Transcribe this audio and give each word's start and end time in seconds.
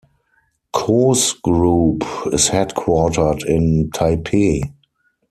Koos 0.73 1.33
Group 1.43 2.01
is 2.33 2.49
headquartered 2.49 3.45
in 3.47 3.91
Taipei. 3.91 4.63